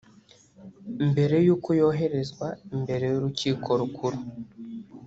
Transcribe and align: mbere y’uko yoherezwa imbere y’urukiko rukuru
mbere 1.09 1.35
y’uko 1.45 1.69
yoherezwa 1.79 2.47
imbere 2.75 3.05
y’urukiko 3.11 3.69
rukuru 3.81 4.19